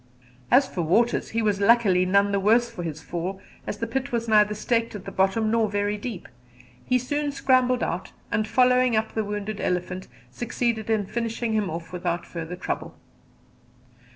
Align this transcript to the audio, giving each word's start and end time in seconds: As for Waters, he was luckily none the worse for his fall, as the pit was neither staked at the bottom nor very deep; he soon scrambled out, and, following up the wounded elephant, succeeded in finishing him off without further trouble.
As 0.49 0.67
for 0.67 0.81
Waters, 0.81 1.29
he 1.29 1.43
was 1.43 1.61
luckily 1.61 2.07
none 2.07 2.31
the 2.31 2.39
worse 2.39 2.71
for 2.71 2.81
his 2.81 3.03
fall, 3.03 3.39
as 3.67 3.77
the 3.77 3.85
pit 3.85 4.11
was 4.11 4.27
neither 4.27 4.55
staked 4.55 4.95
at 4.95 5.05
the 5.05 5.11
bottom 5.11 5.51
nor 5.51 5.69
very 5.69 5.95
deep; 5.95 6.27
he 6.83 6.97
soon 6.97 7.31
scrambled 7.31 7.83
out, 7.83 8.11
and, 8.31 8.47
following 8.47 8.95
up 8.95 9.13
the 9.13 9.23
wounded 9.23 9.61
elephant, 9.61 10.07
succeeded 10.31 10.89
in 10.89 11.05
finishing 11.05 11.53
him 11.53 11.69
off 11.69 11.93
without 11.93 12.25
further 12.25 12.55
trouble. 12.55 12.97